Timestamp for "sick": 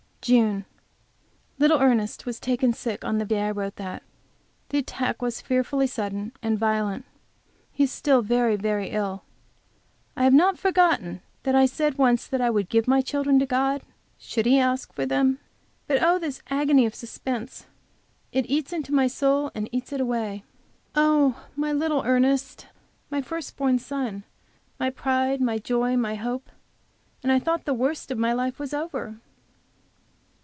2.73-3.03